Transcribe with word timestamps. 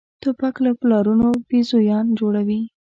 توپک 0.21 0.55
له 0.65 0.71
پلارونو 0.81 1.27
بېزویان 1.47 2.05
جوړوي. 2.19 2.61